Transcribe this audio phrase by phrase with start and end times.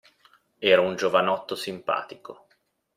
[0.57, 2.47] Era un giovanotto simpatico.